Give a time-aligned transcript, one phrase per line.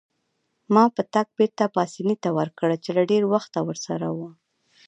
[0.73, 4.29] ما پتک بیرته پاسیني ته ورکړ چې له ډیر وخته ورسره وو.